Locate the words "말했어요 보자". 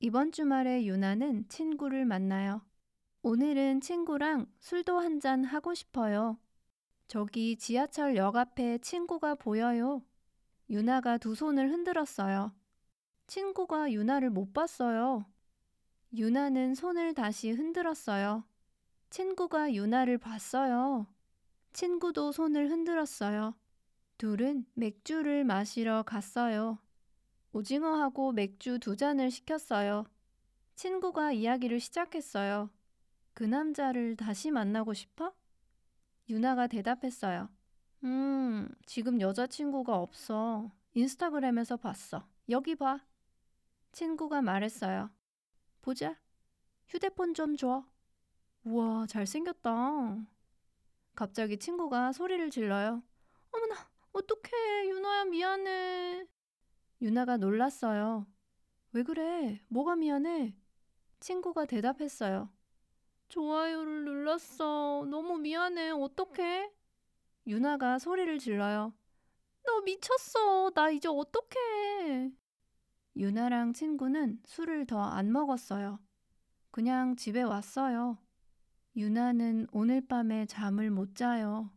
44.42-46.18